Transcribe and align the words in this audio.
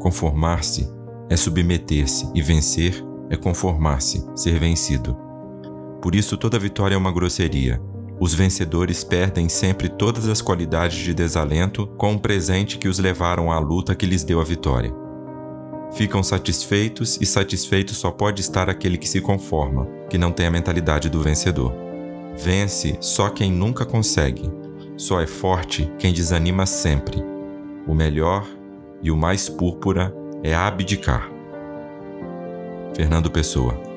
Conformar-se 0.00 0.90
é 1.28 1.36
submeter-se 1.36 2.28
e 2.34 2.40
vencer 2.42 3.04
é 3.30 3.36
conformar-se, 3.36 4.26
ser 4.34 4.58
vencido. 4.58 5.16
Por 6.02 6.14
isso 6.14 6.36
toda 6.36 6.58
vitória 6.58 6.94
é 6.94 6.98
uma 6.98 7.12
grosseria. 7.12 7.80
Os 8.18 8.34
vencedores 8.34 9.04
perdem 9.04 9.48
sempre 9.48 9.88
todas 9.88 10.28
as 10.28 10.42
qualidades 10.42 10.98
de 10.98 11.14
desalento 11.14 11.86
com 11.98 12.14
o 12.14 12.18
presente 12.18 12.76
que 12.76 12.88
os 12.88 12.98
levaram 12.98 13.52
à 13.52 13.58
luta 13.58 13.94
que 13.94 14.06
lhes 14.06 14.24
deu 14.24 14.40
a 14.40 14.44
vitória. 14.44 14.92
Ficam 15.92 16.22
satisfeitos 16.22 17.18
e 17.20 17.26
satisfeito 17.26 17.94
só 17.94 18.10
pode 18.10 18.40
estar 18.40 18.68
aquele 18.68 18.98
que 18.98 19.08
se 19.08 19.20
conforma, 19.20 19.86
que 20.08 20.18
não 20.18 20.32
tem 20.32 20.46
a 20.46 20.50
mentalidade 20.50 21.08
do 21.08 21.22
vencedor. 21.22 21.72
Vence 22.36 22.96
só 23.00 23.28
quem 23.28 23.52
nunca 23.52 23.84
consegue. 23.84 24.50
Só 24.96 25.20
é 25.20 25.26
forte 25.26 25.90
quem 25.98 26.12
desanima 26.12 26.66
sempre. 26.66 27.22
O 27.86 27.94
melhor 27.94 28.46
e 29.02 29.10
o 29.10 29.16
mais 29.16 29.48
púrpura 29.48 30.14
é 30.42 30.54
abdicar. 30.54 31.28
Fernando 32.94 33.30
Pessoa 33.30 33.89